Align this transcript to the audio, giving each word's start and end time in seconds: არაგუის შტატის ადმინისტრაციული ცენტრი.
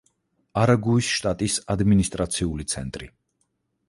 არაგუის 0.59 1.09
შტატის 1.17 1.57
ადმინისტრაციული 1.73 2.67
ცენტრი. 2.73 3.11